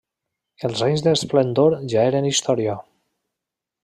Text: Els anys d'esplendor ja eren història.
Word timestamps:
Els 0.69 0.79
anys 0.85 1.03
d'esplendor 1.07 1.75
ja 1.93 2.07
eren 2.13 2.31
història. 2.31 2.79